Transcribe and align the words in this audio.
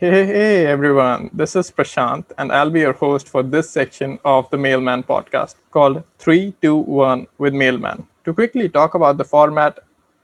Hey, 0.00 0.26
hey, 0.26 0.66
everyone. 0.66 1.28
This 1.32 1.56
is 1.56 1.72
Prashant, 1.72 2.24
and 2.38 2.52
I'll 2.52 2.70
be 2.70 2.82
your 2.86 2.92
host 2.92 3.28
for 3.28 3.42
this 3.42 3.68
section 3.68 4.20
of 4.24 4.48
the 4.50 4.56
Mailman 4.56 5.02
podcast 5.02 5.56
called 5.72 6.04
321 6.20 7.26
with 7.38 7.52
Mailman. 7.52 8.06
To 8.24 8.32
quickly 8.32 8.68
talk 8.68 8.94
about 8.94 9.16
the 9.16 9.24
format, 9.24 9.80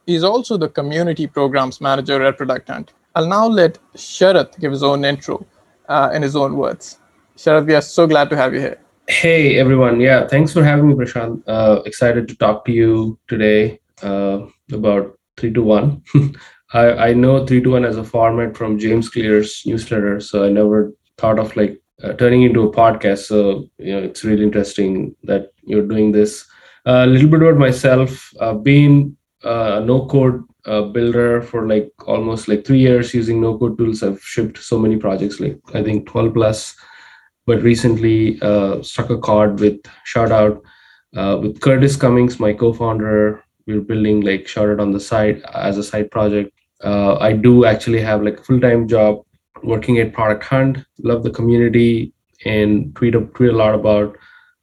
He's 0.06 0.24
also 0.24 0.58
the 0.58 0.68
community 0.68 1.26
programs 1.26 1.80
manager 1.80 2.22
at 2.22 2.36
Product 2.36 2.68
Hunt. 2.68 2.92
I'll 3.14 3.26
now 3.26 3.46
let 3.46 3.78
Sharath 3.96 4.60
give 4.60 4.72
his 4.72 4.82
own 4.82 5.06
intro 5.06 5.46
uh, 5.88 6.10
in 6.12 6.20
his 6.20 6.36
own 6.36 6.58
words. 6.58 6.98
Sharath, 7.38 7.66
we 7.66 7.74
are 7.74 7.80
so 7.80 8.06
glad 8.06 8.28
to 8.28 8.36
have 8.36 8.52
you 8.52 8.60
here. 8.60 8.78
Hey, 9.08 9.58
everyone. 9.58 10.00
Yeah, 10.00 10.26
thanks 10.26 10.52
for 10.52 10.62
having 10.62 10.88
me, 10.88 10.94
Prashant. 10.94 11.42
Uh, 11.46 11.80
excited 11.86 12.28
to 12.28 12.36
talk 12.36 12.66
to 12.66 12.72
you 12.72 13.18
today 13.28 13.80
uh, 14.02 14.40
about 14.70 15.18
321. 15.38 16.02
I, 16.74 17.08
I 17.08 17.12
know 17.14 17.46
3 17.46 17.62
to 17.62 17.70
1 17.70 17.84
as 17.86 17.96
a 17.96 18.04
format 18.04 18.54
from 18.54 18.78
James 18.78 19.08
Clear's 19.08 19.62
newsletter, 19.64 20.20
so 20.20 20.44
I 20.44 20.50
never 20.50 20.92
thought 21.16 21.38
of 21.38 21.56
like 21.56 21.80
uh, 22.04 22.12
turning 22.14 22.42
into 22.42 22.62
a 22.62 22.72
podcast. 22.72 23.26
So 23.26 23.68
you 23.78 23.92
know, 23.92 24.02
it's 24.02 24.24
really 24.24 24.42
interesting 24.42 25.14
that 25.24 25.52
you're 25.62 25.86
doing 25.86 26.12
this. 26.12 26.46
Uh, 26.86 27.04
a 27.04 27.06
little 27.06 27.28
bit 27.28 27.42
about 27.42 27.56
myself. 27.56 28.30
I've 28.40 28.62
been 28.62 29.16
uh, 29.44 29.80
a 29.80 29.84
no-code 29.84 30.44
uh, 30.66 30.82
builder 30.82 31.40
for 31.42 31.66
like 31.66 31.90
almost 32.06 32.46
like 32.48 32.66
three 32.66 32.78
years 32.80 33.14
using 33.14 33.40
no-code 33.40 33.78
tools. 33.78 34.02
I've 34.02 34.22
shipped 34.22 34.58
so 34.58 34.78
many 34.78 34.96
projects, 34.96 35.40
like 35.40 35.58
I 35.72 35.82
think 35.82 36.06
12 36.06 36.34
plus. 36.34 36.76
But 37.46 37.62
recently 37.62 38.38
uh, 38.40 38.82
struck 38.82 39.10
a 39.10 39.18
chord 39.18 39.60
with 39.60 39.80
Shoutout 40.10 40.62
uh, 41.14 41.38
with 41.40 41.60
Curtis 41.60 41.94
Cummings, 41.96 42.40
my 42.40 42.52
co-founder. 42.54 43.44
We're 43.66 43.82
building 43.82 44.22
like 44.22 44.44
Shoutout 44.44 44.80
on 44.80 44.92
the 44.92 45.00
side 45.00 45.42
as 45.54 45.78
a 45.78 45.82
side 45.82 46.10
project. 46.10 46.52
I 46.82 47.32
do 47.32 47.64
actually 47.64 48.00
have 48.00 48.22
like 48.22 48.40
a 48.40 48.44
full-time 48.44 48.88
job 48.88 49.23
working 49.64 49.98
at 49.98 50.12
Product 50.12 50.44
Hunt. 50.44 50.78
Love 51.02 51.22
the 51.22 51.30
community 51.30 52.12
and 52.44 52.94
tweet 52.96 53.14
a, 53.14 53.20
tweet 53.20 53.50
a 53.50 53.56
lot 53.56 53.74
about 53.74 54.16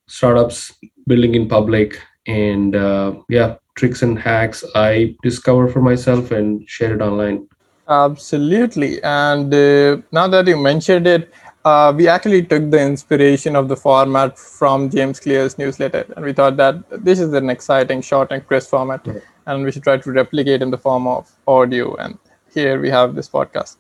startups 0.08 0.74
building 1.08 1.36
in 1.36 1.48
public 1.48 2.00
and 2.28 2.76
uh, 2.76 3.14
yeah, 3.30 3.56
tricks 3.76 4.02
and 4.02 4.20
hacks 4.20 4.64
I 4.76 5.16
discover 5.24 5.68
for 5.68 5.82
myself 5.82 6.32
and 6.32 6.68
share 6.70 6.94
it 6.96 7.02
online. 7.02 7.48
Absolutely. 7.88 9.02
And 9.04 9.54
uh, 9.54 10.02
now 10.12 10.28
that 10.28 10.48
you 10.48 10.58
mentioned 10.58 11.08
it, 11.08 11.34
uh, 11.66 11.94
we 11.96 12.08
actually 12.08 12.44
took 12.44 12.72
the 12.72 12.82
inspiration 12.82 13.56
of 13.56 13.68
the 13.68 13.76
format 13.76 14.38
from 14.38 14.90
James 14.90 15.20
Clear's 15.20 15.58
newsletter, 15.60 16.06
and 16.16 16.26
we 16.26 16.34
thought 16.34 16.58
that 16.58 16.76
this 17.06 17.20
is 17.20 17.34
an 17.34 17.52
exciting, 17.52 18.02
short, 18.02 18.32
and 18.32 18.46
crisp 18.48 18.72
format, 18.72 19.06
and 19.46 19.64
we 19.64 19.72
should 19.72 19.84
try 19.84 19.98
to 19.98 20.12
replicate 20.12 20.64
in 20.64 20.72
the 20.72 20.78
form 20.78 21.06
of 21.06 21.32
audio. 21.48 21.96
And 21.98 22.18
here 22.52 22.82
we 22.82 22.90
have 22.90 23.14
this 23.14 23.30
podcast. 23.30 23.76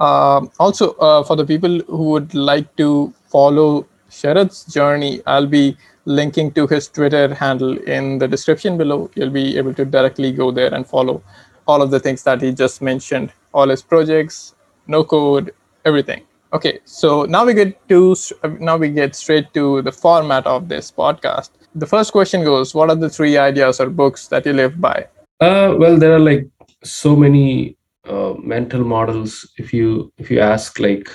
Um, 0.00 0.50
also, 0.58 0.92
uh, 0.94 1.22
for 1.22 1.36
the 1.36 1.44
people 1.44 1.80
who 1.80 2.04
would 2.10 2.34
like 2.34 2.74
to 2.76 3.12
follow 3.28 3.86
Sharath's 4.10 4.64
journey, 4.72 5.20
I'll 5.26 5.46
be 5.46 5.76
linking 6.06 6.52
to 6.52 6.66
his 6.66 6.88
Twitter 6.88 7.34
handle 7.34 7.76
in 7.78 8.18
the 8.18 8.26
description 8.26 8.78
below. 8.78 9.10
You'll 9.14 9.30
be 9.30 9.58
able 9.58 9.74
to 9.74 9.84
directly 9.84 10.32
go 10.32 10.50
there 10.50 10.72
and 10.74 10.86
follow 10.86 11.22
all 11.66 11.82
of 11.82 11.90
the 11.90 12.00
things 12.00 12.22
that 12.24 12.40
he 12.40 12.52
just 12.52 12.80
mentioned, 12.80 13.32
all 13.52 13.68
his 13.68 13.82
projects, 13.82 14.54
no 14.86 15.04
code, 15.04 15.52
everything. 15.84 16.22
Okay, 16.52 16.80
so 16.84 17.26
now 17.26 17.44
we 17.44 17.54
get 17.54 17.88
to 17.88 18.16
now 18.58 18.76
we 18.76 18.88
get 18.88 19.14
straight 19.14 19.52
to 19.54 19.82
the 19.82 19.92
format 19.92 20.46
of 20.46 20.68
this 20.68 20.90
podcast. 20.90 21.50
The 21.76 21.86
first 21.86 22.10
question 22.10 22.42
goes: 22.42 22.74
What 22.74 22.90
are 22.90 22.96
the 22.96 23.08
three 23.10 23.36
ideas 23.36 23.80
or 23.80 23.88
books 23.88 24.26
that 24.28 24.46
you 24.46 24.52
live 24.52 24.80
by? 24.80 25.06
Uh, 25.40 25.76
well, 25.78 25.96
there 25.96 26.12
are 26.12 26.18
like 26.18 26.48
so 26.82 27.14
many 27.14 27.76
uh, 28.06 28.34
mental 28.38 28.84
models 28.84 29.50
if 29.58 29.72
you 29.72 30.12
if 30.18 30.30
you 30.30 30.40
ask 30.40 30.78
like 30.78 31.08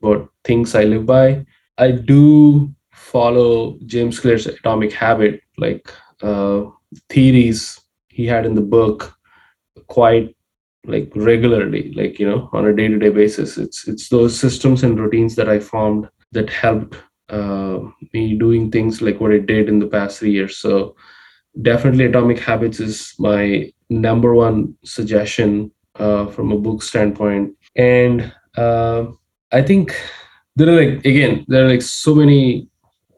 what 0.00 0.28
things 0.44 0.74
i 0.74 0.84
live 0.84 1.06
by 1.06 1.44
i 1.78 1.90
do 1.90 2.72
follow 2.92 3.78
james 3.86 4.18
clear's 4.20 4.46
atomic 4.46 4.92
habit 4.92 5.40
like 5.58 5.92
uh, 6.22 6.62
theories 7.08 7.80
he 8.08 8.26
had 8.26 8.44
in 8.44 8.54
the 8.54 8.60
book 8.60 9.14
quite 9.86 10.34
like 10.86 11.10
regularly 11.14 11.92
like 11.92 12.18
you 12.18 12.28
know 12.28 12.48
on 12.52 12.66
a 12.66 12.74
day-to-day 12.74 13.10
basis. 13.10 13.56
It's 13.56 13.86
it's 13.86 14.08
those 14.08 14.38
systems 14.38 14.82
and 14.82 14.98
routines 14.98 15.36
that 15.36 15.48
i 15.48 15.58
formed 15.60 16.08
that 16.32 16.50
helped 16.50 16.96
uh, 17.28 17.78
me 18.12 18.34
doing 18.34 18.70
things 18.70 19.00
like 19.00 19.20
what 19.20 19.32
i 19.32 19.38
did 19.38 19.68
in 19.68 19.78
the 19.78 19.86
past 19.86 20.18
three 20.18 20.32
years. 20.32 20.58
So 20.58 20.96
definitely 21.60 22.06
atomic 22.06 22.38
habits 22.38 22.80
is 22.80 23.14
my 23.18 23.70
number 23.90 24.34
one 24.34 24.74
suggestion 24.84 25.70
uh, 26.02 26.26
from 26.26 26.52
a 26.52 26.58
book 26.58 26.82
standpoint. 26.82 27.54
And 27.76 28.32
uh, 28.56 29.06
I 29.52 29.62
think 29.62 29.96
there 30.56 30.68
are 30.68 30.78
like 30.82 31.06
again 31.06 31.44
there 31.48 31.64
are 31.64 31.70
like 31.70 31.82
so 31.82 32.14
many 32.14 32.68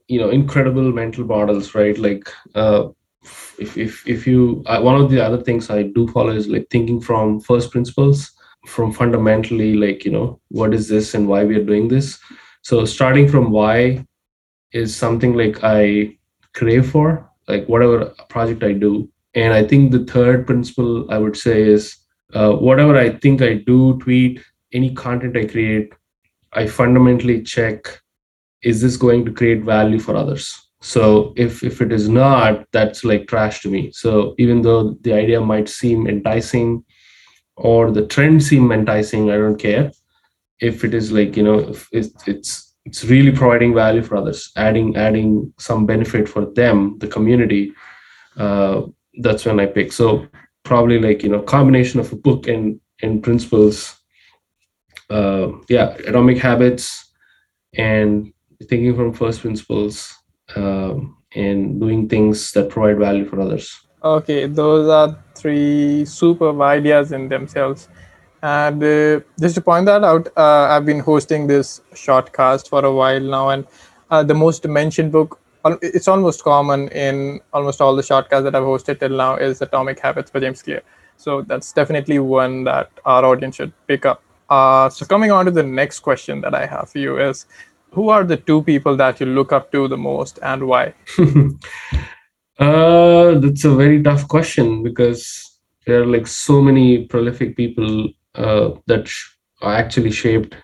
you 0.09 0.21
know 0.21 0.31
incredible 0.31 0.93
mental 0.93 1.25
models, 1.25 1.75
right? 1.75 1.99
Like 1.99 2.29
uh, 2.55 2.89
if 3.59 3.77
if 3.77 4.07
if 4.07 4.27
you 4.27 4.63
uh, 4.67 4.81
one 4.81 5.01
of 5.01 5.11
the 5.11 5.21
other 5.21 5.43
things 5.43 5.71
I 5.71 5.85
do 5.85 6.07
follow 6.09 6.31
is 6.31 6.47
like 6.47 6.69
thinking 6.71 7.01
from 7.01 7.41
first 7.41 7.71
principles, 7.71 8.31
from 8.67 8.93
fundamentally 8.93 9.75
like 9.75 10.05
you 10.05 10.13
know 10.13 10.41
what 10.49 10.75
is 10.75 10.89
this 10.89 11.15
and 11.15 11.27
why 11.27 11.45
we 11.45 11.57
are 11.57 11.65
doing 11.65 11.89
this. 11.89 12.19
So 12.63 12.85
starting 12.85 13.29
from 13.29 13.51
why 13.51 14.07
is 14.73 14.95
something 14.97 15.35
like 15.35 15.63
I 15.63 16.17
crave 16.55 16.91
for, 16.91 17.31
like 17.49 17.67
whatever 17.67 18.15
project 18.29 18.63
I 18.63 18.73
do. 18.73 19.09
And 19.35 19.53
I 19.53 19.65
think 19.65 19.91
the 19.91 20.05
third 20.05 20.47
principle 20.47 21.11
I 21.11 21.19
would 21.19 21.37
say 21.37 21.63
is 21.63 22.04
uh, 22.35 22.53
whatever 22.53 22.97
I 22.97 23.11
think 23.11 23.43
I 23.43 23.55
do, 23.55 23.99
tweet, 23.99 24.43
any 24.73 24.93
content 24.93 25.37
I 25.37 25.47
create, 25.47 25.93
I 26.53 26.67
fundamentally 26.67 27.43
check 27.43 28.01
is 28.63 28.81
this 28.81 28.97
going 28.97 29.25
to 29.27 29.33
create 29.33 29.63
value 29.63 29.99
for 29.99 30.17
others? 30.17 30.65
So 30.81 31.33
if 31.37 31.63
if 31.63 31.81
it 31.81 31.93
is 31.93 32.09
not, 32.09 32.67
that's 32.73 33.05
like 33.05 33.27
trash 33.27 33.61
to 33.63 33.71
me. 33.71 33.91
So 33.93 34.35
even 34.39 34.63
though 34.63 34.97
the 35.03 35.13
idea 35.13 35.41
might 35.41 35.69
seem 35.69 36.07
enticing 36.07 36.85
or 37.57 37.91
the 37.91 38.07
trend 38.07 38.43
seem 38.43 38.73
enticing, 38.73 39.31
I 39.31 39.37
don't 39.37 39.59
care. 39.59 39.91
If 40.61 40.85
it 40.85 40.95
is 40.95 41.13
like, 41.13 41.37
you 41.37 41.43
know, 41.43 41.75
it's 41.93 42.29
it's 42.29 42.75
it's 42.85 43.05
really 43.05 43.33
providing 43.33 43.75
value 43.75 44.03
for 44.03 44.17
others, 44.17 44.51
adding 44.57 44.97
adding 44.97 45.53
some 45.59 45.87
benefit 45.87 46.29
for 46.29 46.47
them, 46.47 46.99
the 46.99 47.09
community, 47.09 47.73
uh, 48.37 48.83
that's 49.21 49.45
when 49.45 49.61
I 49.61 49.67
pick. 49.67 49.93
So 49.93 50.27
probably 50.65 50.99
like 50.99 51.23
you 51.23 51.29
know 51.29 51.43
combination 51.43 52.01
of 52.01 52.13
a 52.13 52.17
book 52.17 52.49
and 52.49 52.81
and 53.03 53.23
principles 53.23 53.97
uh 55.11 55.49
yeah 55.69 55.89
atomic 56.09 56.39
habits 56.39 57.13
and 57.77 58.33
thinking 58.69 58.95
from 58.97 59.13
first 59.13 59.41
principles 59.41 60.15
uh, 60.57 60.95
and 61.35 61.81
doing 61.81 62.09
things 62.09 62.53
that 62.53 62.71
provide 62.71 62.99
value 62.99 63.29
for 63.29 63.41
others. 63.41 63.81
Okay 64.03 64.47
those 64.47 64.89
are 64.89 65.19
three 65.35 66.05
superb 66.05 66.61
ideas 66.61 67.13
in 67.13 67.29
themselves. 67.29 67.89
And 68.43 68.83
uh, 68.85 69.21
just 69.41 69.55
to 69.57 69.63
point 69.63 69.87
that 69.87 70.05
out 70.05 70.29
uh, 70.37 70.65
i've 70.73 70.85
been 70.85 71.01
hosting 71.01 71.47
this 71.47 71.81
shortcast 71.95 72.69
for 72.69 72.85
a 72.85 72.93
while 72.93 73.21
now 73.21 73.49
and 73.49 73.67
uh, 74.11 74.23
the 74.23 74.35
most 74.35 74.67
mentioned 74.69 75.13
book 75.13 75.41
it's 75.83 76.09
almost 76.09 76.45
common 76.45 76.89
in 76.89 77.41
almost 77.53 77.81
all 77.81 77.97
the 77.97 78.03
shortcasts 78.03 78.45
that 78.45 78.55
I've 78.55 78.63
hosted 78.63 79.01
till 79.01 79.11
now 79.11 79.37
is 79.37 79.63
Atomic 79.63 79.99
Habits 80.01 80.31
by 80.31 80.41
James 80.41 80.63
Clear. 80.63 80.83
So 81.17 81.43
that's 81.43 81.73
definitely 81.73 82.19
one 82.19 82.65
that 82.65 82.91
our 83.05 83.25
audience 83.25 83.57
should 83.57 83.73
pick 83.87 84.05
up. 84.05 84.23
Uh, 84.51 84.89
so 84.91 85.07
coming 85.07 85.31
on 85.31 85.47
to 85.47 85.51
the 85.51 85.63
next 85.63 86.01
question 86.01 86.41
that 86.43 86.55
I 86.55 86.67
have 86.67 86.91
for 86.91 86.99
you 86.99 87.19
is, 87.19 87.47
who 87.93 88.09
are 88.09 88.25
the 88.25 88.37
two 88.37 88.63
people 88.63 88.97
that 88.97 89.21
you 89.21 89.27
look 89.27 89.53
up 89.53 89.71
to 89.73 89.89
the 89.89 89.97
most 89.97 90.39
and 90.43 90.67
why? 90.67 90.95
uh, 92.59 93.39
that's 93.39 93.65
a 93.65 93.75
very 93.75 94.03
tough 94.03 94.27
question 94.29 94.83
because 94.83 95.61
there 95.87 96.03
are 96.03 96.07
like 96.07 96.27
so 96.27 96.61
many 96.61 97.05
prolific 97.07 97.57
people 97.57 98.09
uh, 98.35 98.71
that 98.87 99.07
sh- 99.07 99.31
actually 99.63 100.11
shaped 100.11 100.55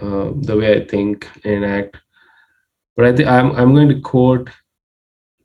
uh, 0.00 0.30
the 0.34 0.56
way 0.56 0.80
I 0.80 0.84
think 0.86 1.28
and 1.44 1.64
act. 1.64 1.98
But 2.98 3.06
I 3.06 3.12
think 3.14 3.28
I'm 3.28 3.52
I'm 3.52 3.74
going 3.74 3.88
to 3.90 4.00
quote 4.00 4.50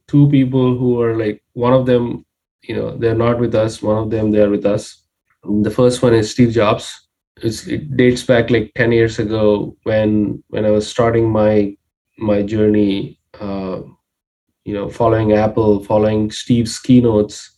two 0.08 0.28
people 0.30 0.76
who 0.76 1.00
are 1.00 1.16
like 1.16 1.44
one 1.54 1.72
of 1.72 1.86
them, 1.86 2.26
you 2.64 2.76
know, 2.76 2.98
they're 2.98 3.14
not 3.14 3.40
with 3.40 3.54
us. 3.54 3.80
One 3.80 3.96
of 3.96 4.10
them 4.10 4.32
they 4.32 4.42
are 4.42 4.50
with 4.50 4.66
us. 4.66 5.04
The 5.44 5.70
first 5.70 6.02
one 6.02 6.16
is 6.16 6.32
Steve 6.32 6.50
Jobs. 6.50 6.92
It's, 7.44 7.68
it 7.68 7.96
dates 7.96 8.24
back 8.24 8.50
like 8.50 8.72
ten 8.74 8.92
years 8.92 9.20
ago 9.20 9.78
when 9.84 10.44
when 10.48 10.66
I 10.66 10.72
was 10.72 10.90
starting 10.90 11.30
my 11.32 11.78
my 12.18 12.42
journey. 12.42 13.20
Uh, 13.40 13.84
you 14.66 14.74
know, 14.74 14.90
following 14.90 15.34
Apple, 15.34 15.84
following 15.84 16.32
Steve's 16.32 16.80
keynotes 16.80 17.56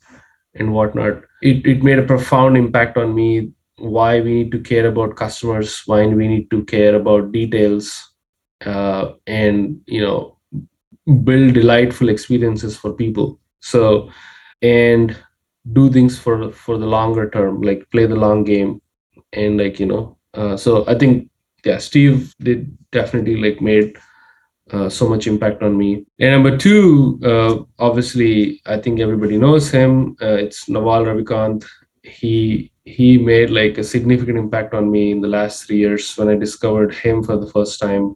and 0.55 0.73
whatnot. 0.73 1.21
It 1.41 1.65
it 1.65 1.83
made 1.83 1.99
a 1.99 2.03
profound 2.03 2.57
impact 2.57 2.97
on 2.97 3.15
me 3.15 3.53
why 3.77 4.19
we 4.19 4.43
need 4.43 4.51
to 4.51 4.59
care 4.59 4.87
about 4.87 5.15
customers 5.15 5.83
why 5.85 6.05
we 6.07 6.27
need 6.27 6.49
to 6.49 6.63
care 6.65 6.95
about 6.95 7.31
details 7.31 8.14
uh, 8.65 9.13
and 9.27 9.81
you 9.85 10.01
know 10.01 10.37
build 11.23 11.53
delightful 11.53 12.09
experiences 12.09 12.75
for 12.77 12.93
people. 12.93 13.39
So 13.59 14.09
and 14.61 15.15
do 15.73 15.89
things 15.89 16.17
for 16.17 16.51
for 16.51 16.77
the 16.77 16.85
longer 16.85 17.29
term 17.29 17.61
like 17.61 17.89
play 17.91 18.05
the 18.05 18.15
long 18.15 18.43
game 18.43 18.81
and 19.33 19.57
like 19.57 19.79
you 19.79 19.85
know 19.85 20.17
uh, 20.35 20.55
so 20.55 20.85
i 20.87 20.93
think 20.93 21.29
yeah 21.63 21.77
steve 21.77 22.35
did 22.39 22.77
definitely 22.91 23.35
like 23.35 23.61
made 23.61 23.97
uh, 24.71 24.89
so 24.89 25.07
much 25.07 25.27
impact 25.27 25.61
on 25.61 25.77
me. 25.77 26.03
And 26.19 26.31
number 26.31 26.57
two 26.57 27.19
uh, 27.23 27.57
obviously 27.77 28.61
i 28.65 28.77
think 28.77 28.99
everybody 28.99 29.37
knows 29.37 29.69
him. 29.69 30.15
Uh, 30.21 30.37
it's 30.45 30.67
naval 30.67 31.05
ravikant. 31.05 31.65
He 32.03 32.71
he 32.85 33.17
made 33.17 33.49
like 33.49 33.77
a 33.77 33.83
significant 33.83 34.37
impact 34.37 34.73
on 34.73 34.91
me 34.91 35.11
in 35.11 35.21
the 35.21 35.27
last 35.27 35.65
three 35.65 35.77
years 35.77 36.15
when 36.17 36.29
I 36.29 36.35
discovered 36.35 36.93
him 36.93 37.23
for 37.23 37.35
the 37.37 37.49
first 37.49 37.79
time 37.79 38.15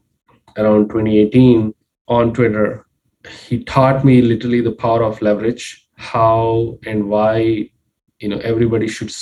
around 0.56 0.88
2018 0.88 1.74
on 2.08 2.32
Twitter. 2.32 2.86
He 3.46 3.64
taught 3.64 4.04
me 4.04 4.22
literally 4.22 4.60
the 4.60 4.72
power 4.72 5.02
of 5.02 5.20
leverage, 5.20 5.88
how 5.96 6.78
and 6.86 7.08
why 7.08 7.70
you 8.18 8.28
know 8.28 8.38
everybody 8.38 8.88
should 8.88 9.12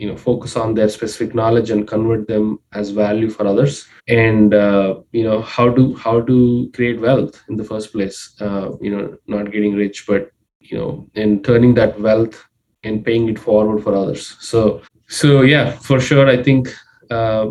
you 0.00 0.08
know 0.08 0.16
focus 0.16 0.56
on 0.56 0.74
their 0.74 0.88
specific 0.88 1.34
knowledge 1.34 1.70
and 1.70 1.86
convert 1.86 2.26
them 2.26 2.58
as 2.72 2.90
value 2.90 3.28
for 3.28 3.46
others 3.46 3.86
and 4.08 4.54
uh, 4.54 4.94
you 5.12 5.22
know 5.22 5.42
how 5.42 5.68
to 5.78 5.94
how 5.94 6.20
to 6.22 6.70
create 6.74 7.00
wealth 7.00 7.42
in 7.48 7.56
the 7.56 7.64
first 7.64 7.92
place 7.92 8.34
uh, 8.40 8.70
you 8.80 8.90
know 8.94 9.16
not 9.26 9.52
getting 9.52 9.74
rich 9.74 10.06
but 10.06 10.30
you 10.60 10.78
know 10.78 11.08
and 11.16 11.44
turning 11.44 11.74
that 11.74 12.00
wealth 12.00 12.42
and 12.84 13.04
paying 13.04 13.28
it 13.28 13.38
forward 13.38 13.82
for 13.82 13.94
others 13.94 14.36
so 14.40 14.80
so 15.08 15.42
yeah 15.42 15.70
for 15.88 16.00
sure 16.00 16.28
i 16.28 16.42
think 16.42 16.74
uh, 17.10 17.50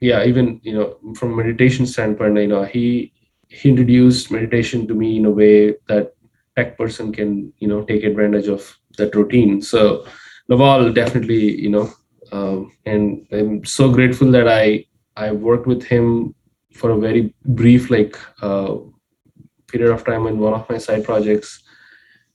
yeah 0.00 0.24
even 0.24 0.60
you 0.62 0.72
know 0.72 1.14
from 1.14 1.36
meditation 1.36 1.86
standpoint 1.86 2.36
you 2.36 2.46
know 2.46 2.64
he 2.64 3.12
he 3.48 3.70
introduced 3.70 4.30
meditation 4.30 4.86
to 4.86 4.94
me 4.94 5.16
in 5.16 5.24
a 5.24 5.30
way 5.30 5.74
that 5.88 6.14
tech 6.56 6.76
person 6.76 7.12
can 7.12 7.52
you 7.58 7.68
know 7.68 7.82
take 7.84 8.04
advantage 8.04 8.48
of 8.48 8.76
that 8.98 9.14
routine. 9.14 9.62
So 9.62 10.04
naval 10.48 10.92
definitely 10.92 11.60
you 11.60 11.70
know 11.70 11.90
um, 12.32 12.72
and 12.84 13.26
i'm 13.32 13.64
so 13.64 13.90
grateful 13.90 14.30
that 14.32 14.48
i 14.48 14.84
i 15.16 15.30
worked 15.32 15.66
with 15.66 15.82
him 15.82 16.34
for 16.74 16.90
a 16.90 16.98
very 16.98 17.34
brief 17.44 17.90
like 17.90 18.16
uh, 18.42 18.74
period 19.68 19.92
of 19.92 20.04
time 20.04 20.26
in 20.26 20.38
one 20.38 20.54
of 20.54 20.68
my 20.68 20.78
side 20.78 21.04
projects. 21.04 21.62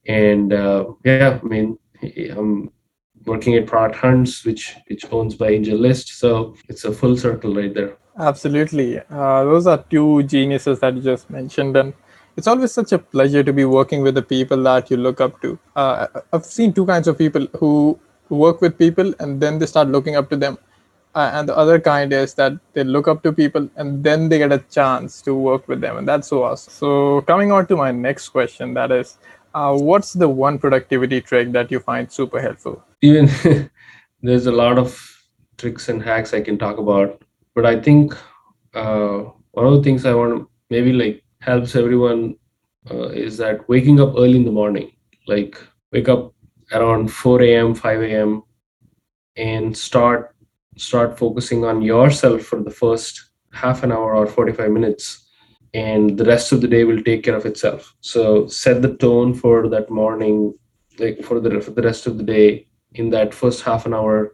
And 0.07 0.51
uh, 0.53 0.85
yeah 1.05 1.39
i 1.41 1.45
mean 1.45 1.77
I'm 2.37 2.71
working 3.25 3.55
at 3.55 3.67
Product 3.67 3.95
Hunts, 3.95 4.45
which 4.45 4.75
which 4.87 5.05
owns 5.11 5.35
by 5.35 5.51
AngelList. 5.51 6.09
So 6.09 6.55
it's 6.69 6.85
a 6.85 6.91
full 6.91 7.17
circle 7.17 7.53
right 7.55 7.73
there. 7.73 7.97
Absolutely, 8.19 8.99
uh, 9.09 9.43
those 9.43 9.67
are 9.67 9.83
two 9.89 10.23
geniuses 10.23 10.79
that 10.79 10.95
you 10.95 11.01
just 11.01 11.29
mentioned, 11.29 11.77
and 11.77 11.93
it's 12.35 12.47
always 12.47 12.71
such 12.71 12.91
a 12.91 12.99
pleasure 12.99 13.43
to 13.43 13.53
be 13.53 13.65
working 13.65 14.01
with 14.01 14.15
the 14.15 14.21
people 14.21 14.63
that 14.63 14.89
you 14.89 14.97
look 14.97 15.21
up 15.21 15.41
to. 15.41 15.57
Uh, 15.75 16.07
I've 16.31 16.45
seen 16.45 16.73
two 16.73 16.85
kinds 16.85 17.07
of 17.07 17.17
people 17.17 17.47
who 17.57 17.99
work 18.29 18.61
with 18.61 18.77
people 18.77 19.13
and 19.19 19.39
then 19.39 19.59
they 19.59 19.65
start 19.65 19.89
looking 19.89 20.15
up 20.15 20.29
to 20.29 20.35
them. 20.35 20.57
Uh, 21.15 21.29
and 21.33 21.47
the 21.47 21.55
other 21.55 21.79
kind 21.79 22.11
is 22.11 22.33
that 22.33 22.53
they 22.73 22.83
look 22.83 23.07
up 23.07 23.21
to 23.21 23.31
people 23.31 23.69
and 23.75 24.03
then 24.03 24.29
they 24.29 24.39
get 24.39 24.51
a 24.51 24.57
chance 24.71 25.21
to 25.21 25.35
work 25.35 25.67
with 25.67 25.79
them. 25.79 25.97
And 25.97 26.07
that's 26.07 26.27
so 26.27 26.43
awesome. 26.43 26.73
So, 26.73 27.21
coming 27.21 27.51
on 27.51 27.67
to 27.67 27.75
my 27.75 27.91
next 27.91 28.29
question 28.29 28.73
that 28.73 28.91
is, 28.91 29.17
uh, 29.53 29.77
what's 29.77 30.13
the 30.13 30.27
one 30.27 30.57
productivity 30.57 31.21
trick 31.21 31.51
that 31.51 31.71
you 31.71 31.79
find 31.79 32.11
super 32.11 32.41
helpful? 32.41 32.83
Even 33.03 33.29
there's 34.21 34.47
a 34.47 34.51
lot 34.63 34.77
of 34.77 34.89
tricks 35.57 35.89
and 35.89 36.01
hacks 36.01 36.33
I 36.33 36.41
can 36.41 36.57
talk 36.57 36.77
about, 36.77 37.21
but 37.53 37.65
I 37.65 37.79
think 37.79 38.15
uh, 38.73 39.23
one 39.51 39.67
of 39.67 39.73
the 39.73 39.83
things 39.83 40.05
I 40.05 40.13
want 40.13 40.37
to 40.37 40.49
maybe 40.69 40.93
like 40.93 41.23
helps 41.41 41.75
everyone 41.75 42.35
uh, 42.89 43.09
is 43.09 43.37
that 43.37 43.67
waking 43.67 43.99
up 43.99 44.13
early 44.17 44.37
in 44.37 44.45
the 44.45 44.51
morning, 44.51 44.91
like 45.27 45.57
wake 45.91 46.09
up 46.09 46.33
around 46.71 47.09
4 47.09 47.41
a.m., 47.43 47.75
5 47.75 48.01
a.m., 48.01 48.43
and 49.35 49.75
start 49.77 50.35
start 50.77 51.17
focusing 51.19 51.65
on 51.65 51.81
yourself 51.81 52.41
for 52.43 52.61
the 52.63 52.71
first 52.71 53.31
half 53.51 53.83
an 53.83 53.91
hour 53.91 54.15
or 54.15 54.25
45 54.25 54.71
minutes 54.71 55.29
and 55.73 56.17
the 56.17 56.25
rest 56.25 56.51
of 56.51 56.61
the 56.61 56.67
day 56.67 56.83
will 56.83 57.01
take 57.03 57.23
care 57.23 57.35
of 57.35 57.45
itself 57.45 57.93
so 58.01 58.47
set 58.47 58.81
the 58.81 58.95
tone 58.97 59.33
for 59.33 59.69
that 59.69 59.89
morning 59.91 60.53
like 60.99 61.21
for 61.23 61.39
the 61.39 61.61
for 61.61 61.71
the 61.71 61.81
rest 61.81 62.07
of 62.07 62.17
the 62.17 62.23
day 62.23 62.65
in 62.95 63.09
that 63.09 63.33
first 63.33 63.63
half 63.63 63.85
an 63.85 63.93
hour 63.93 64.33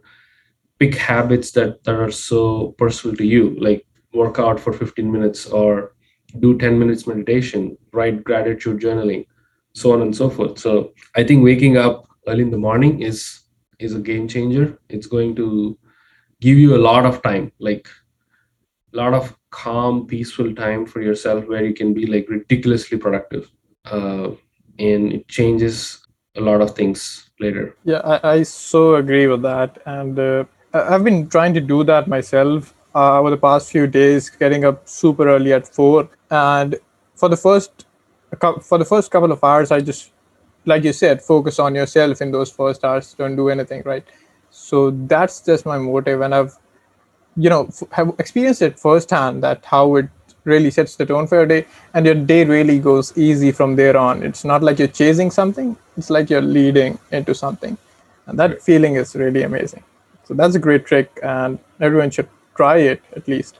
pick 0.78 0.94
habits 0.94 1.50
that 1.52 1.82
that 1.84 1.94
are 1.94 2.10
so 2.10 2.74
personal 2.78 3.16
to 3.16 3.24
you 3.24 3.56
like 3.60 3.86
work 4.12 4.38
out 4.38 4.58
for 4.58 4.72
15 4.72 5.10
minutes 5.10 5.46
or 5.46 5.94
do 6.38 6.56
10 6.58 6.78
minutes 6.78 7.06
meditation 7.06 7.76
write 7.92 8.22
gratitude 8.24 8.80
journaling 8.80 9.26
so 9.72 9.92
on 9.92 10.02
and 10.02 10.14
so 10.16 10.28
forth. 10.28 10.58
So 10.58 10.92
i 11.16 11.22
think 11.22 11.44
waking 11.44 11.76
up 11.76 12.08
early 12.26 12.42
in 12.42 12.50
the 12.50 12.58
morning 12.58 13.02
is 13.02 13.40
is 13.78 13.94
a 13.94 14.00
game 14.00 14.28
changer. 14.28 14.78
It's 14.88 15.06
going 15.06 15.34
to 15.36 15.78
give 16.40 16.58
you 16.58 16.76
a 16.76 16.84
lot 16.90 17.06
of 17.06 17.22
time 17.22 17.52
like 17.58 17.88
a 18.92 18.96
lot 18.96 19.14
of 19.14 19.36
calm 19.50 20.06
peaceful 20.06 20.54
time 20.54 20.86
for 20.86 21.00
yourself 21.00 21.46
where 21.46 21.64
you 21.64 21.74
can 21.74 21.94
be 21.94 22.06
like 22.06 22.28
ridiculously 22.28 22.98
productive. 22.98 23.50
Uh, 23.84 24.30
and 24.78 25.12
it 25.12 25.28
changes 25.28 26.06
a 26.36 26.40
lot 26.40 26.60
of 26.60 26.74
things 26.74 27.30
later. 27.40 27.76
Yeah 27.84 28.00
i, 28.04 28.32
I 28.32 28.42
so 28.42 28.94
agree 28.96 29.26
with 29.26 29.42
that. 29.42 29.78
And 29.86 30.18
uh, 30.18 30.44
i've 30.72 31.04
been 31.04 31.28
trying 31.28 31.54
to 31.54 31.60
do 31.60 31.82
that 31.84 32.08
myself 32.08 32.74
uh, 32.94 33.18
over 33.18 33.30
the 33.30 33.36
past 33.36 33.70
few 33.70 33.86
days 33.86 34.30
getting 34.30 34.64
up 34.64 34.88
super 34.88 35.28
early 35.28 35.52
at 35.52 35.66
4 35.66 36.08
and 36.30 36.76
for 37.14 37.28
the 37.28 37.36
first 37.36 37.86
for 38.62 38.78
the 38.78 38.84
first 38.84 39.10
couple 39.10 39.32
of 39.32 39.42
hours 39.42 39.70
i 39.72 39.80
just 39.80 40.12
like 40.66 40.84
you 40.84 40.92
said 40.92 41.22
focus 41.22 41.58
on 41.58 41.74
yourself 41.74 42.20
in 42.20 42.30
those 42.30 42.50
first 42.50 42.84
hours. 42.84 43.14
Don't 43.14 43.36
do 43.36 43.48
anything 43.48 43.82
right? 43.84 44.04
So 44.50 44.90
that's 44.90 45.40
just 45.40 45.66
my 45.66 45.78
motive. 45.78 46.20
And 46.20 46.34
i've 46.34 46.56
you 47.36 47.48
know 47.48 47.70
have 47.92 48.12
experienced 48.18 48.62
it 48.62 48.78
firsthand 48.78 49.42
that 49.42 49.64
how 49.64 49.96
it 49.96 50.08
really 50.44 50.70
sets 50.70 50.96
the 50.96 51.06
tone 51.06 51.26
for 51.26 51.36
your 51.36 51.46
day 51.46 51.66
and 51.94 52.06
your 52.06 52.14
day 52.14 52.44
really 52.44 52.78
goes 52.78 53.16
easy 53.16 53.52
from 53.52 53.76
there 53.76 53.96
on. 53.96 54.22
It's 54.22 54.44
not 54.44 54.62
like 54.62 54.78
you're 54.78 54.88
chasing 54.88 55.30
something 55.30 55.76
it's 56.00 56.10
like 56.10 56.30
you're 56.30 56.48
leading 56.58 56.98
into 57.12 57.34
something. 57.34 57.76
And 58.26 58.38
that 58.38 58.50
right. 58.50 58.62
feeling 58.62 58.94
is 58.94 59.14
really 59.14 59.42
amazing. 59.42 59.84
So 60.24 60.34
that's 60.34 60.54
a 60.54 60.58
great 60.58 60.86
trick 60.86 61.08
and 61.22 61.58
everyone 61.80 62.10
should 62.10 62.28
try 62.54 62.76
it 62.78 63.02
at 63.16 63.28
least. 63.28 63.58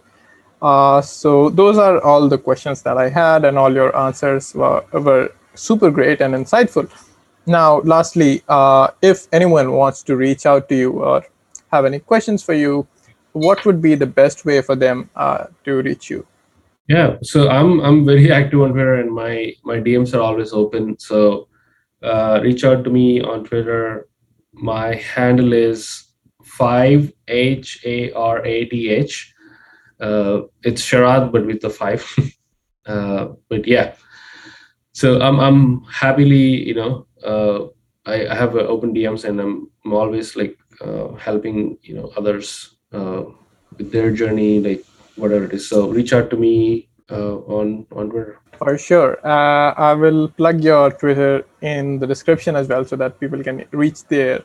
Uh, 0.63 1.01
so 1.01 1.51
those 1.51 1.77
are 1.79 2.01
all 2.03 2.29
the 2.29 2.37
questions 2.37 2.83
that 2.83 2.99
i 2.99 3.09
had 3.09 3.47
and 3.47 3.57
all 3.57 3.73
your 3.73 3.97
answers 3.97 4.55
were, 4.55 4.85
were 4.93 5.33
super 5.55 5.91
great 5.91 6.21
and 6.21 6.35
insightful. 6.35 6.91
Now 7.47 7.81
lastly 7.81 8.43
uh, 8.49 8.89
if 9.03 9.27
anyone 9.33 9.73
wants 9.73 10.03
to 10.05 10.17
reach 10.17 10.47
out 10.47 10.69
to 10.69 10.77
you 10.77 10.91
or 10.93 11.25
have 11.73 11.85
any 11.85 11.99
questions 11.99 12.43
for 12.43 12.55
you 12.55 12.87
what 13.33 13.65
would 13.65 13.81
be 13.81 13.95
the 13.95 14.07
best 14.07 14.45
way 14.45 14.61
for 14.61 14.77
them 14.77 15.09
uh, 15.15 15.47
to 15.65 15.83
reach 15.83 16.11
you? 16.11 16.27
Yeah, 16.91 17.19
so 17.23 17.49
I'm 17.49 17.79
I'm 17.81 18.05
very 18.05 18.33
active 18.39 18.63
on 18.63 18.73
Twitter, 18.73 18.97
and 18.97 19.13
my 19.13 19.55
my 19.65 19.77
DMs 19.79 20.13
are 20.13 20.21
always 20.21 20.53
open. 20.53 20.99
So 20.99 21.47
uh, 22.03 22.41
reach 22.43 22.65
out 22.65 22.83
to 22.83 22.91
me 22.91 23.21
on 23.21 23.45
Twitter. 23.45 24.09
My 24.53 24.97
handle 24.97 25.53
is 25.53 25.83
five 26.43 27.13
H 27.29 27.79
A 27.85 28.11
R 28.13 28.45
A 28.45 28.65
T 28.65 28.89
H. 28.91 29.33
Uh, 30.01 30.41
it's 30.65 30.83
Sharath, 30.83 31.31
but 31.31 31.47
with 31.47 31.61
the 31.61 31.71
five. 31.71 32.03
uh, 32.87 33.29
but 33.49 33.69
yeah, 33.69 33.95
so 34.93 35.21
I'm 35.21 35.39
I'm 35.39 35.85
happily 35.85 36.67
you 36.71 36.75
know 36.75 37.07
uh, 37.25 37.67
I, 38.05 38.27
I 38.27 38.35
have 38.35 38.57
open 38.57 38.93
DMs 38.93 39.25
and 39.29 39.39
I'm, 39.39 39.71
I'm 39.85 39.93
always 39.93 40.35
like 40.35 40.59
uh, 40.81 41.13
helping 41.15 41.79
you 41.83 41.95
know 41.95 42.11
others 42.17 42.79
uh, 42.93 43.23
with 43.79 43.93
their 43.93 44.11
journey, 44.11 44.59
like 44.59 44.83
whatever 45.17 45.45
it 45.45 45.53
is. 45.53 45.69
So 45.69 45.89
reach 45.89 46.13
out 46.13 46.31
to 46.31 46.37
me 46.37 46.89
uh, 47.11 47.37
on 47.57 47.87
on 47.93 48.11
Twitter. 48.11 48.39
For 48.59 48.77
sure, 48.77 49.19
uh, 49.27 49.73
I 49.75 49.95
will 49.95 50.29
plug 50.29 50.63
your 50.63 50.91
Twitter 50.91 51.47
in 51.63 51.99
the 51.99 52.07
description 52.07 52.57
as 52.57 52.69
well, 52.69 52.85
so 52.85 52.97
that 52.97 53.19
people 53.19 53.43
can 53.43 53.65
reach 53.71 54.05
there 54.09 54.43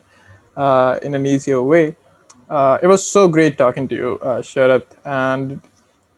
uh, 0.56 0.98
in 1.02 1.14
an 1.14 1.26
easier 1.26 1.62
way. 1.62 1.96
Uh, 2.48 2.78
it 2.82 2.86
was 2.86 3.06
so 3.06 3.28
great 3.28 3.58
talking 3.58 3.88
to 3.88 3.94
you, 3.94 4.18
uh, 4.22 4.40
Sharath, 4.40 4.86
and 5.04 5.60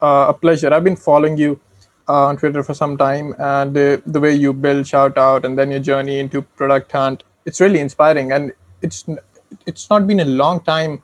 uh, 0.01 0.27
a 0.29 0.35
pleasure. 0.35 0.73
I've 0.73 0.85
been 0.85 0.95
following 0.97 1.37
you 1.37 1.59
uh, 2.09 2.27
on 2.27 2.37
Twitter 2.37 2.63
for 2.63 2.75
some 2.75 2.97
time, 2.97 3.35
and 3.39 3.75
the 3.75 4.21
way 4.21 4.35
you 4.35 4.53
build 4.53 4.87
Shout 4.87 5.19
Out 5.19 5.45
and 5.45 5.59
then 5.59 5.71
your 5.71 5.81
journey 5.81 6.21
into 6.21 6.43
Product 6.43 6.93
Hunt, 6.93 7.25
it's 7.47 7.61
really 7.61 7.81
inspiring. 7.81 8.31
And 8.31 8.53
it's 8.83 9.07
it's 9.67 9.91
not 9.91 10.07
been 10.07 10.21
a 10.21 10.25
long 10.25 10.61
time 10.61 11.03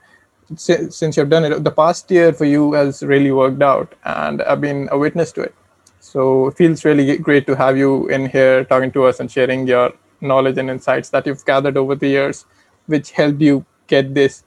since 0.55 1.17
you've 1.17 1.29
done 1.29 1.45
it. 1.45 1.63
The 1.63 1.71
past 1.71 2.09
year 2.11 2.33
for 2.33 2.45
you 2.45 2.73
has 2.73 3.01
really 3.03 3.31
worked 3.31 3.61
out, 3.61 3.93
and 4.03 4.41
I've 4.43 4.61
been 4.61 4.87
a 4.91 4.97
witness 4.97 5.31
to 5.33 5.41
it. 5.41 5.55
So 5.99 6.47
it 6.47 6.57
feels 6.57 6.85
really 6.85 7.17
great 7.17 7.47
to 7.47 7.55
have 7.55 7.77
you 7.77 8.07
in 8.09 8.27
here 8.29 8.63
talking 8.65 8.91
to 8.91 9.05
us 9.05 9.19
and 9.19 9.31
sharing 9.31 9.67
your 9.67 9.91
knowledge 10.21 10.57
and 10.57 10.69
insights 10.69 11.09
that 11.09 11.25
you've 11.25 11.43
gathered 11.45 11.77
over 11.77 11.95
the 11.95 12.07
years, 12.07 12.45
which 12.85 13.11
helped 13.11 13.41
you 13.41 13.65
get 13.87 14.13
this, 14.13 14.43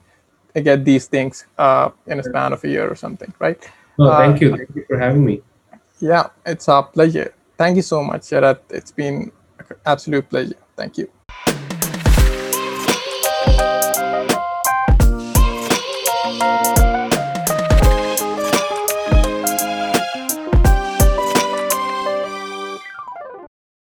get 0.54 0.84
these 0.84 1.06
things 1.06 1.46
uh, 1.58 1.90
in 2.06 2.20
a 2.20 2.22
span 2.22 2.52
of 2.52 2.62
a 2.64 2.68
year 2.68 2.88
or 2.88 2.94
something, 2.94 3.32
right? 3.40 3.68
No, 3.98 4.16
thank 4.16 4.36
Uh, 4.36 4.44
you. 4.44 4.56
Thank 4.56 4.76
you 4.76 4.84
for 4.88 4.98
having 4.98 5.24
me. 5.24 5.42
Yeah, 6.00 6.28
it's 6.46 6.68
a 6.68 6.82
pleasure. 6.82 7.34
Thank 7.56 7.76
you 7.76 7.82
so 7.82 8.04
much, 8.04 8.22
Sharath. 8.22 8.60
It's 8.70 8.92
been 8.92 9.32
an 9.58 9.76
absolute 9.84 10.28
pleasure. 10.30 10.54
Thank 10.76 10.98
you. 10.98 11.10